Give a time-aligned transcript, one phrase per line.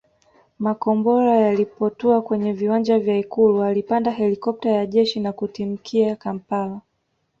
[0.59, 6.81] Makombora yalipotua kwenye viwanja vya Ikulu alipanda helikopta ya jeshi na kutimkia Kampala